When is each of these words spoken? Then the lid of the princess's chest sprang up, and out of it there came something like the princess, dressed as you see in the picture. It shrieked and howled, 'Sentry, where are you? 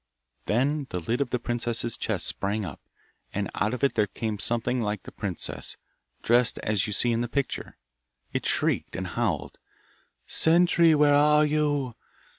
Then 0.47 0.87
the 0.89 0.99
lid 0.99 1.21
of 1.21 1.29
the 1.29 1.37
princess's 1.37 1.95
chest 1.95 2.25
sprang 2.25 2.65
up, 2.65 2.81
and 3.35 3.51
out 3.53 3.71
of 3.71 3.83
it 3.83 3.93
there 3.93 4.07
came 4.07 4.39
something 4.39 4.81
like 4.81 5.03
the 5.03 5.11
princess, 5.11 5.77
dressed 6.23 6.57
as 6.63 6.87
you 6.87 6.91
see 6.91 7.11
in 7.11 7.21
the 7.21 7.27
picture. 7.27 7.77
It 8.33 8.47
shrieked 8.47 8.95
and 8.95 9.05
howled, 9.05 9.59
'Sentry, 10.25 10.95
where 10.95 11.13
are 11.13 11.45
you? 11.45 11.93